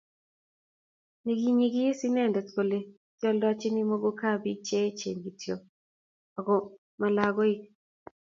[1.23, 2.79] nekiinyekis inende kole
[3.17, 5.55] kioldochini muguka biik che echen kityo
[6.37, 6.55] ako
[6.99, 7.59] mo lakoik